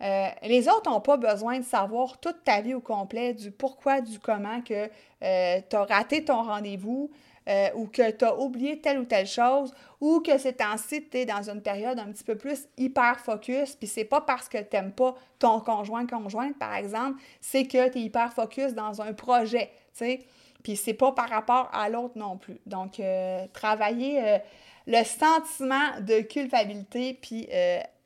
les 0.00 0.68
autres 0.68 0.90
n'ont 0.90 1.00
pas 1.00 1.16
besoin 1.16 1.60
de 1.60 1.64
savoir 1.64 2.18
toute 2.18 2.44
ta 2.44 2.60
vie 2.60 2.74
au 2.74 2.80
complet, 2.80 3.32
du 3.32 3.50
pourquoi, 3.50 4.02
du 4.02 4.18
comment 4.18 4.60
que 4.60 4.88
tu 5.20 5.76
as 5.76 5.84
raté 5.84 6.24
ton 6.26 6.42
rendez-vous, 6.42 7.10
euh, 7.50 7.68
ou 7.74 7.86
que 7.86 8.12
tu 8.12 8.24
as 8.24 8.38
oublié 8.38 8.80
telle 8.80 9.00
ou 9.00 9.04
telle 9.04 9.26
chose, 9.26 9.74
ou 10.00 10.20
que 10.20 10.38
c'est 10.38 10.52
temps-ci, 10.52 11.08
tu 11.08 11.18
es 11.18 11.26
dans 11.26 11.50
une 11.50 11.60
période 11.60 11.98
un 11.98 12.12
petit 12.12 12.22
peu 12.22 12.36
plus 12.36 12.68
hyper 12.76 13.18
focus, 13.18 13.74
puis 13.74 13.88
c'est 13.88 14.04
pas 14.04 14.20
parce 14.20 14.48
que 14.48 14.58
tu 14.58 14.76
n'aimes 14.76 14.92
pas 14.92 15.16
ton 15.40 15.58
conjoint, 15.58 16.06
conjointe, 16.06 16.56
par 16.58 16.76
exemple, 16.76 17.20
c'est 17.40 17.64
que 17.64 17.88
tu 17.88 17.98
es 17.98 18.02
hyper 18.02 18.32
focus 18.32 18.72
dans 18.72 19.02
un 19.02 19.12
projet, 19.14 19.70
tu 19.92 20.04
sais. 20.04 20.20
Puis 20.62 20.76
c'est 20.76 20.94
pas 20.94 21.10
par 21.10 21.28
rapport 21.28 21.68
à 21.72 21.88
l'autre 21.88 22.16
non 22.16 22.36
plus. 22.36 22.60
Donc, 22.66 23.00
euh, 23.00 23.46
travailler 23.52 24.22
euh, 24.22 24.38
le 24.86 25.02
sentiment 25.02 26.00
de 26.00 26.20
culpabilité, 26.20 27.18
puis 27.20 27.48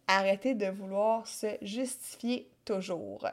arrêter 0.07 0.55
de 0.55 0.67
vouloir 0.67 1.27
se 1.27 1.49
justifier 1.61 2.49
toujours. 2.65 3.27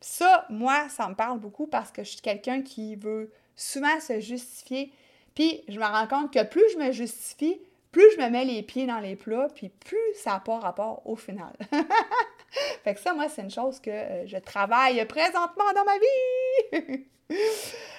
ça, 0.00 0.46
moi, 0.48 0.88
ça 0.88 1.06
me 1.08 1.14
parle 1.14 1.38
beaucoup 1.38 1.66
parce 1.66 1.90
que 1.90 2.02
je 2.02 2.10
suis 2.10 2.20
quelqu'un 2.20 2.62
qui 2.62 2.96
veut 2.96 3.30
souvent 3.56 4.00
se 4.00 4.20
justifier 4.20 4.92
puis 5.40 5.64
je 5.68 5.78
me 5.78 5.84
rends 5.86 6.06
compte 6.06 6.34
que 6.34 6.42
plus 6.42 6.70
je 6.74 6.76
me 6.76 6.92
justifie, 6.92 7.58
plus 7.92 8.04
je 8.14 8.20
me 8.20 8.28
mets 8.28 8.44
les 8.44 8.62
pieds 8.62 8.86
dans 8.86 9.00
les 9.00 9.16
plats, 9.16 9.48
puis 9.54 9.70
plus 9.70 9.96
ça 10.14 10.32
n'a 10.32 10.40
pas 10.40 10.58
rapport 10.58 11.00
au 11.06 11.16
final. 11.16 11.56
fait 12.84 12.94
que 12.94 13.00
ça, 13.00 13.14
moi, 13.14 13.26
c'est 13.30 13.40
une 13.40 13.50
chose 13.50 13.80
que 13.80 13.88
euh, 13.88 14.26
je 14.26 14.36
travaille 14.36 15.02
présentement 15.06 15.64
dans 15.74 15.84
ma 15.84 15.98
vie. 15.98 17.04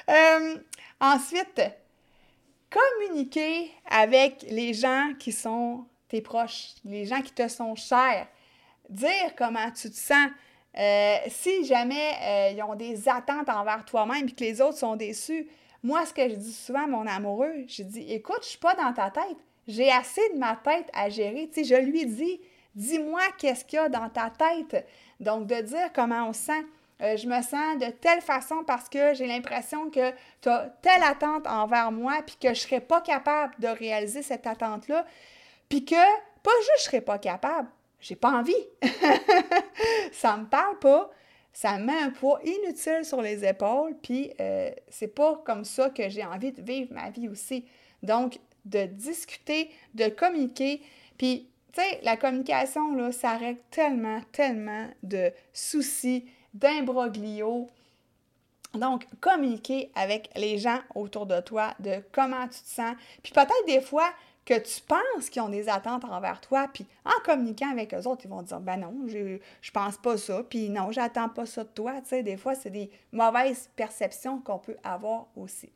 Euh, 0.10 0.58
ensuite, 1.00 1.62
communiquer 2.70 3.72
avec 3.90 4.44
les 4.50 4.74
gens 4.74 5.14
qui 5.18 5.32
sont 5.32 5.86
tes 6.10 6.20
proches, 6.20 6.74
les 6.84 7.06
gens 7.06 7.22
qui 7.22 7.32
te 7.32 7.48
sont 7.48 7.76
chers. 7.76 8.28
Dire 8.90 9.34
comment 9.38 9.72
tu 9.72 9.90
te 9.90 9.96
sens. 9.96 10.30
Euh, 10.78 11.16
si 11.30 11.64
jamais 11.64 12.52
ils 12.54 12.62
ont 12.62 12.76
des 12.76 13.08
attentes 13.08 13.48
envers 13.48 13.86
toi-même 13.86 14.28
et 14.28 14.32
que 14.32 14.44
les 14.44 14.60
autres 14.60 14.80
sont 14.80 14.98
déçus, 14.98 15.48
moi, 15.84 16.06
ce 16.06 16.14
que 16.14 16.30
je 16.30 16.36
dis 16.36 16.54
souvent 16.54 16.84
à 16.84 16.88
mon 16.88 17.08
amoureux, 17.08 17.66
je 17.68 17.84
dis 17.84 18.12
écoute, 18.12 18.40
je 18.44 18.50
suis 18.50 18.60
pas 18.60 18.76
dans 18.76 18.94
ta 18.94 19.10
tête. 19.10 19.38
J'ai 19.68 19.92
assez 19.92 20.22
de 20.34 20.38
ma 20.38 20.56
tête 20.56 20.90
à 20.94 21.10
gérer. 21.10 21.50
Tu 21.54 21.64
je 21.64 21.76
lui 21.76 22.06
dis 22.06 22.40
dis-moi 22.76 23.22
qu'est-ce 23.38 23.66
qu'il 23.66 23.78
y 23.78 23.80
a 23.80 23.90
dans 23.90 24.10
ta 24.10 24.30
tête. 24.30 24.86
Donc, 25.20 25.48
de 25.48 25.62
dire 25.62 25.92
comment 25.94 26.30
on 26.30 26.34
se 26.34 26.42
sent. 26.42 26.66
Euh, 27.02 27.18
je 27.18 27.28
me 27.28 27.42
sens 27.42 27.80
de 27.80 27.90
telle 27.90 28.22
façon 28.22 28.64
parce 28.66 28.88
que 28.88 29.16
j'ai 29.16 29.26
l'impression 29.26 29.90
que 29.90 30.12
tu 30.42 30.50
as 30.50 30.70
telle 30.84 31.02
attente 31.02 31.48
envers 31.48 31.92
moi, 31.92 32.22
puis 32.26 32.36
que 32.36 32.50
je 32.50 32.50
ne 32.50 32.56
serais 32.56 32.80
pas 32.80 33.02
capable 33.02 33.56
de 33.58 33.68
réaliser 33.68 34.22
cette 34.22 34.46
attente-là, 34.46 35.06
puis 35.68 35.84
que, 35.84 35.96
pas 35.96 36.52
juste 36.60 36.72
je 36.78 36.82
ne 36.82 36.86
serais 36.86 37.02
pas 37.02 37.18
capable, 37.18 37.70
j'ai 38.00 38.16
pas 38.16 38.32
envie. 38.32 38.54
ça 40.12 40.38
me 40.38 40.46
parle 40.46 40.78
pas, 40.78 41.10
ça 41.54 41.78
met 41.78 41.98
un 41.98 42.10
poids 42.10 42.40
inutile 42.44 43.04
sur 43.04 43.22
les 43.22 43.46
épaules, 43.46 43.96
puis 44.02 44.32
euh, 44.40 44.72
c'est 44.90 45.14
pas 45.14 45.42
comme 45.46 45.66
ça 45.66 45.90
que 45.90 46.10
j'ai 46.10 46.24
envie 46.24 46.52
de 46.52 46.62
vivre 46.62 46.94
ma 46.94 47.10
vie 47.10 47.28
aussi. 47.28 47.66
Donc, 48.04 48.40
de 48.66 48.86
discuter, 48.86 49.70
de 49.94 50.08
communiquer, 50.08 50.82
puis, 51.18 51.48
tu 51.74 51.82
sais, 51.82 52.00
la 52.04 52.18
communication, 52.18 52.96
là, 52.96 53.12
ça 53.12 53.38
règle 53.38 53.60
tellement, 53.70 54.22
tellement 54.32 54.88
de 55.04 55.32
soucis, 55.54 56.26
d'imbroglio. 56.54 57.68
Donc, 58.74 59.06
communiquer 59.20 59.92
avec 59.96 60.30
les 60.36 60.58
gens 60.58 60.80
autour 60.96 61.26
de 61.26 61.40
toi 61.42 61.74
de 61.80 62.02
comment 62.12 62.48
tu 62.48 62.62
te 62.62 62.70
sens. 62.70 62.96
Puis 63.22 63.34
peut-être 63.34 63.66
des 63.68 63.82
fois, 63.82 64.10
que 64.46 64.58
tu 64.58 64.82
penses 64.82 65.30
qu'ils 65.30 65.42
ont 65.42 65.50
des 65.50 65.70
attentes 65.70 66.04
envers 66.06 66.42
toi, 66.42 66.68
puis 66.74 66.86
en 67.06 67.24
communiquant 67.24 67.72
avec 67.72 67.94
eux 67.94 68.08
autres, 68.08 68.22
ils 68.26 68.30
vont 68.30 68.42
dire 68.42 68.60
Ben 68.60 68.78
non, 68.78 68.94
je, 69.08 69.38
je 69.62 69.72
pense 69.72 69.98
pas 69.98 70.18
ça, 70.18 70.44
puis 70.50 70.70
non, 70.70 70.92
j'attends 70.92 71.30
pas 71.30 71.46
ça 71.46 71.64
de 71.64 71.70
toi. 71.70 72.02
Tu 72.02 72.10
sais, 72.10 72.24
des 72.24 72.38
fois, 72.38 72.56
c'est 72.56 72.72
des 72.72 72.90
mauvaises 73.12 73.70
perceptions 73.76 74.40
qu'on 74.40 74.60
peut 74.60 74.78
avoir 74.84 75.28
aussi. 75.36 75.72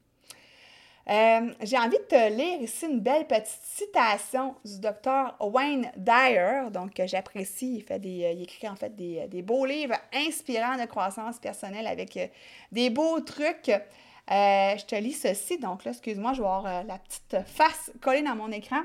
Euh, 1.08 1.54
j'ai 1.62 1.78
envie 1.78 1.98
de 1.98 2.04
te 2.04 2.34
lire 2.34 2.62
ici 2.62 2.88
une 2.88 3.00
belle 3.00 3.28
petite 3.28 3.62
citation 3.62 4.56
du 4.66 4.80
docteur 4.80 5.36
Wayne 5.40 5.92
Dyer, 5.98 6.72
donc 6.72 7.00
j'apprécie. 7.06 7.76
Il, 7.76 7.84
fait 7.84 8.02
il 8.04 8.42
écrit 8.42 8.68
en 8.68 8.76
fait 8.76 8.96
des, 8.96 9.28
des, 9.28 9.44
beaux 9.44 9.68
livres 9.68 9.96
inspirants 10.14 10.78
de 10.78 10.86
croissance 10.86 11.38
personnelle 11.38 11.86
avec 11.86 12.18
euh, 12.18 12.26
des 12.72 12.90
beaux 12.90 13.20
trucs. 13.20 13.72
Euh, 14.32 14.78
je 14.78 14.86
te 14.86 14.96
lis 14.96 15.14
ceci, 15.14 15.60
donc 15.60 15.84
là, 15.84 15.92
excuse-moi, 15.92 16.34
je 16.34 16.42
vais 16.42 16.48
avoir 16.48 16.66
euh, 16.66 16.84
la 16.84 16.98
petite 16.98 17.38
face 17.46 17.92
collée 18.02 18.24
dans 18.24 18.36
mon 18.36 18.52
écran. 18.52 18.82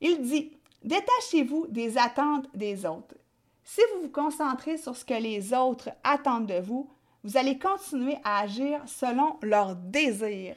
Il 0.00 0.22
dit 0.22 0.52
Détachez-vous 0.84 1.66
des 1.68 1.98
attentes 1.98 2.46
des 2.54 2.86
autres. 2.86 3.16
Si 3.64 3.80
vous 3.92 4.02
vous 4.02 4.10
concentrez 4.10 4.78
sur 4.78 4.96
ce 4.96 5.04
que 5.04 5.14
les 5.14 5.52
autres 5.52 5.90
attendent 6.04 6.46
de 6.46 6.60
vous, 6.60 6.88
vous 7.24 7.36
allez 7.36 7.58
continuer 7.58 8.16
à 8.22 8.40
agir 8.40 8.80
selon 8.86 9.36
leurs 9.42 9.74
désirs 9.74 10.56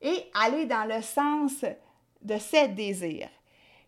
et 0.00 0.30
aller 0.32 0.66
dans 0.66 0.84
le 0.84 1.02
sens 1.02 1.64
de 2.22 2.38
ces 2.38 2.68
désirs. 2.68 3.28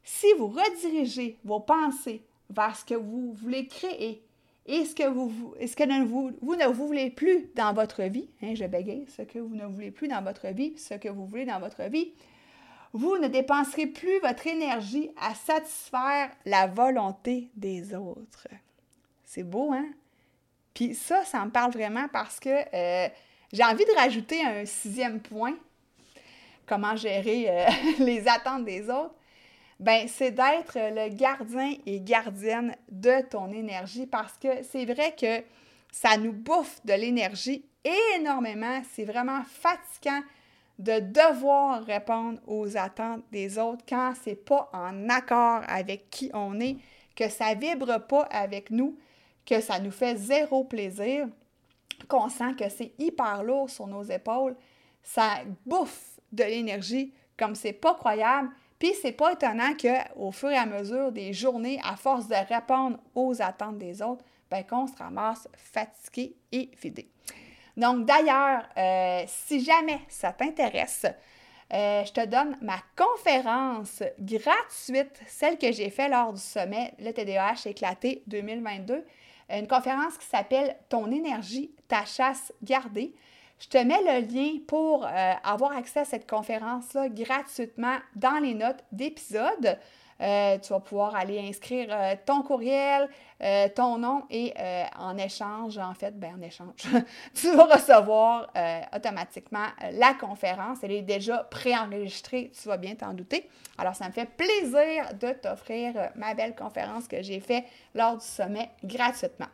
Si 0.02 0.26
vous 0.38 0.49
redirigez 0.49 1.38
vos 1.45 1.61
pensées 1.61 2.25
vers 2.50 2.76
ce 2.76 2.85
que 2.85 2.95
vous 2.95 3.33
voulez 3.33 3.67
créer 3.69 4.23
et 4.68 4.84
ce 4.84 4.94
que 4.94 5.04
vous, 5.08 5.54
ne 6.56 6.66
voulez 6.66 7.08
plus 7.10 7.48
dans 7.54 7.72
votre 7.72 8.02
vie, 8.02 8.28
hein, 8.42 8.54
je 8.54 8.66
bégaye, 8.66 9.06
ce 9.08 9.22
que 9.22 9.38
vous 9.38 9.54
ne 9.54 9.64
voulez 9.64 9.90
plus 9.90 10.08
dans 10.08 10.22
votre 10.22 10.48
vie, 10.48 10.76
ce 10.76 10.92
que 10.92 11.08
vous 11.08 11.25
voulez 11.25 11.46
dans 11.46 11.58
votre 11.58 11.84
vie, 11.84 12.12
vous 12.92 13.16
ne 13.16 13.28
dépenserez 13.28 13.87
plus 13.87 14.20
votre 14.20 14.46
énergie 14.46 15.10
à 15.18 15.34
satisfaire 15.34 16.30
la 16.44 16.66
volonté 16.66 17.48
des 17.56 17.94
autres. 17.94 18.46
C'est 19.25 19.42
beau, 19.42 19.72
hein? 19.72 19.88
Puis 20.75 20.94
ça, 20.94 21.25
ça 21.25 21.42
me 21.46 21.50
parle 21.50 21.72
vraiment 21.72 22.06
parce 22.12 22.38
que 22.38 22.50
euh, 22.50 23.08
j'ai 23.52 23.64
envie 23.64 23.87
de 23.87 23.96
rajouter 23.96 24.44
un 24.44 24.66
sixième 24.66 25.20
point, 25.20 25.54
comment 26.66 26.94
gérer 26.94 27.46
euh, 27.48 27.66
les 28.00 28.28
attentes 28.28 28.66
des 28.66 28.90
autres 28.90 29.14
ben 29.80 30.08
c'est 30.08 30.32
d'être 30.32 30.75
le 30.76 31.08
gardien 31.14 31.75
et 31.87 32.00
gardienne 32.00 32.75
de 32.90 33.23
ton 33.28 33.50
énergie 33.52 34.06
parce 34.06 34.37
que 34.38 34.62
c'est 34.62 34.85
vrai 34.85 35.14
que 35.18 35.44
ça 35.92 36.16
nous 36.16 36.32
bouffe 36.32 36.85
de 36.85 36.94
l'énergie 36.94 37.64
énormément. 38.16 38.82
C'est 38.92 39.04
vraiment 39.04 39.42
fatigant 39.44 40.23
de 40.78 41.00
devoir 41.00 41.85
répondre 41.85 42.40
aux 42.47 42.76
attentes 42.76 43.25
des 43.32 43.58
autres 43.58 43.85
quand 43.88 44.12
c'est 44.23 44.37
pas 44.37 44.70
en 44.73 45.08
accord 45.08 45.62
avec 45.66 46.08
qui 46.11 46.30
on 46.35 46.61
est, 46.61 46.76
que 47.16 47.28
ça 47.28 47.54
vibre 47.54 48.00
pas 48.06 48.23
avec 48.30 48.70
nous, 48.70 48.97
que 49.44 49.61
ça 49.61 49.80
nous 49.80 49.90
fait 49.90 50.16
zéro 50.16 50.64
plaisir, 50.64 51.26
qu'on 52.06 52.28
sent 52.28 52.54
que 52.56 52.68
c'est 52.68 52.92
hyper 52.99 53.42
lourd 53.42 53.68
sur 53.68 53.88
nos 53.88 54.04
épaules, 54.04 54.54
ça 55.02 55.38
bouffe 55.66 56.18
de 56.30 56.44
l'énergie 56.44 57.12
comme 57.37 57.54
c'est 57.54 57.73
pas 57.73 57.94
croyable. 57.94 58.50
Puis 58.78 58.94
c'est 59.00 59.12
pas 59.12 59.32
étonnant 59.32 59.75
qu'au 59.75 60.30
fur 60.30 60.50
et 60.50 60.56
à 60.56 60.66
mesure 60.66 61.11
des 61.12 61.32
journées, 61.32 61.80
à 61.82 61.97
force 61.97 62.28
de 62.28 62.35
répondre 62.35 62.99
aux 63.14 63.40
attentes 63.42 63.78
des 63.78 64.02
autres, 64.02 64.25
ben, 64.50 64.64
qu'on 64.64 64.87
se 64.87 64.97
ramasse 64.97 65.49
fatigué 65.56 66.35
et 66.52 66.70
vidé. 66.80 67.11
Donc 67.76 68.06
d'ailleurs, 68.06 68.68
euh, 68.76 69.23
si 69.26 69.64
jamais 69.64 70.00
ça 70.08 70.32
t'intéresse, 70.32 71.06
euh, 71.73 72.04
je 72.04 72.12
te 72.12 72.25
donne 72.26 72.56
ma 72.62 72.78
conférence 72.97 74.02
gratuite, 74.18 75.20
celle 75.26 75.58
que 75.58 75.70
j'ai 75.70 75.90
faite 75.90 76.11
lors 76.11 76.32
du 76.32 76.40
sommet 76.40 76.94
Le 76.99 77.12
TDAH 77.12 77.66
éclaté 77.68 78.23
2022, 78.26 79.04
une 79.50 79.68
conférence 79.68 80.16
qui 80.16 80.26
s'appelle 80.26 80.76
Ton 80.88 81.11
énergie, 81.11 81.70
ta 81.87 82.04
chasse 82.04 82.52
gardée. 82.62 83.14
Je 83.61 83.67
te 83.67 83.79
mets 83.79 84.00
le 84.03 84.27
lien 84.33 84.59
pour 84.67 85.05
euh, 85.05 85.33
avoir 85.43 85.73
accès 85.73 86.00
à 86.00 86.05
cette 86.05 86.29
conférence-là 86.31 87.09
gratuitement 87.09 87.97
dans 88.15 88.38
les 88.41 88.55
notes 88.55 88.85
d'épisode. 88.93 89.79
Euh, 90.21 90.59
tu 90.59 90.73
vas 90.73 90.81
pouvoir 90.81 91.15
aller 91.15 91.38
inscrire 91.41 91.88
euh, 91.91 92.15
ton 92.25 92.43
courriel, 92.43 93.09
ton 93.77 93.99
nom 93.99 94.25
et 94.31 94.53
en 94.99 95.17
échange, 95.17 95.79
en 95.79 95.95
fait, 95.95 96.19
ben 96.19 96.35
en 96.37 96.43
échange, 96.43 96.75
tu 97.35 97.55
vas 97.55 97.67
recevoir 97.67 98.53
automatiquement 98.93 99.67
la 99.93 100.12
conférence. 100.15 100.79
Elle 100.83 100.91
est 100.91 101.03
déjà 101.03 101.45
préenregistrée, 101.45 102.50
tu 102.61 102.67
vas 102.67 102.77
bien 102.77 102.97
t'en 102.97 103.15
douter. 103.15 103.49
Alors, 103.77 103.95
ça 103.95 104.09
me 104.09 104.12
fait 104.12 104.29
plaisir 104.29 105.15
de 105.21 105.31
t'offrir 105.35 106.11
ma 106.17 106.35
belle 106.35 106.57
conférence 106.57 107.07
que 107.07 107.23
j'ai 107.23 107.38
faite 107.38 107.65
lors 107.95 108.17
du 108.17 108.27
sommet 108.27 108.71
gratuitement. 108.83 109.47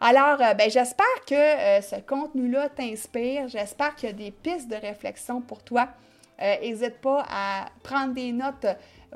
Alors, 0.00 0.38
ben, 0.38 0.70
j'espère 0.70 1.06
que 1.26 1.82
ce 1.82 2.00
contenu-là 2.00 2.70
t'inspire. 2.70 3.48
J'espère 3.48 3.94
qu'il 3.94 4.08
y 4.08 4.12
a 4.12 4.14
des 4.14 4.30
pistes 4.30 4.68
de 4.68 4.76
réflexion 4.76 5.40
pour 5.40 5.62
toi. 5.62 5.88
N'hésite 6.40 7.00
pas 7.02 7.26
à 7.30 7.66
prendre 7.82 8.14
des 8.14 8.32
notes 8.32 8.66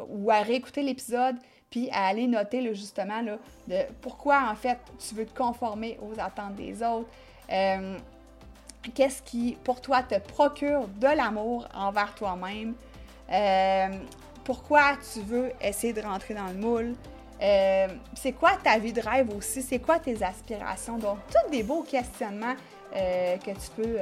ou 0.08 0.30
à 0.30 0.40
réécouter 0.40 0.82
l'épisode 0.82 1.36
puis 1.74 1.90
à 1.90 2.06
aller 2.06 2.28
noter 2.28 2.72
justement 2.72 3.20
là, 3.20 3.36
de 3.66 3.78
pourquoi 4.00 4.48
en 4.48 4.54
fait 4.54 4.78
tu 4.96 5.16
veux 5.16 5.26
te 5.26 5.36
conformer 5.36 5.98
aux 6.00 6.20
attentes 6.20 6.54
des 6.54 6.80
autres. 6.84 7.08
Euh, 7.50 7.98
qu'est-ce 8.94 9.20
qui 9.22 9.58
pour 9.64 9.80
toi 9.80 10.04
te 10.04 10.16
procure 10.20 10.86
de 10.86 11.08
l'amour 11.08 11.66
envers 11.74 12.14
toi-même? 12.14 12.74
Euh, 13.28 13.88
pourquoi 14.44 14.92
tu 15.12 15.20
veux 15.22 15.50
essayer 15.60 15.92
de 15.92 16.00
rentrer 16.00 16.34
dans 16.34 16.46
le 16.46 16.54
moule? 16.54 16.94
Euh, 17.42 17.88
c'est 18.14 18.32
quoi 18.32 18.52
ta 18.62 18.78
vie 18.78 18.92
de 18.92 19.00
rêve 19.00 19.28
aussi? 19.36 19.62
C'est 19.62 19.80
quoi 19.80 19.98
tes 19.98 20.22
aspirations? 20.22 20.98
Donc, 20.98 21.18
tous 21.28 21.50
des 21.50 21.62
beaux 21.62 21.82
questionnements 21.82 22.54
que 22.92 23.50
tu 23.50 23.70
peux 23.76 23.98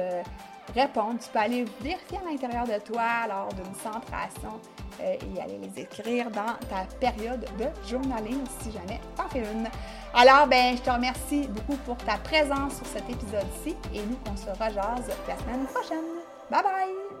répondre. 0.75 1.19
Tu 1.19 1.29
peux 1.29 1.39
aller 1.39 1.65
vérifier 1.81 2.17
à 2.17 2.29
l'intérieur 2.29 2.65
de 2.65 2.79
toi 2.79 3.27
lors 3.27 3.49
d'une 3.53 3.75
centration 3.75 4.59
euh, 5.01 5.15
et 5.35 5.41
aller 5.41 5.57
les 5.57 5.81
écrire 5.81 6.29
dans 6.31 6.53
ta 6.69 6.85
période 6.99 7.45
de 7.57 7.89
journaling 7.89 8.43
si 8.61 8.71
jamais 8.71 8.99
t'en 9.15 9.27
fais 9.29 9.39
une. 9.39 9.67
Alors, 10.13 10.47
ben, 10.47 10.75
je 10.77 10.81
te 10.81 10.89
remercie 10.89 11.47
beaucoup 11.47 11.77
pour 11.85 11.97
ta 11.97 12.17
présence 12.17 12.77
sur 12.77 12.85
cet 12.85 13.09
épisode-ci 13.09 13.75
et 13.93 14.01
nous, 14.01 14.19
on 14.31 14.37
se 14.37 14.49
rejase 14.49 15.09
la 15.27 15.37
semaine 15.37 15.65
prochaine. 15.65 16.21
Bye 16.49 16.63
bye! 16.63 17.12